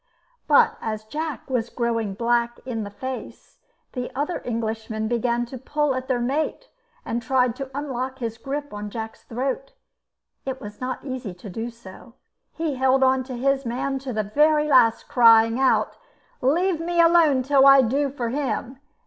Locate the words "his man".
13.37-13.99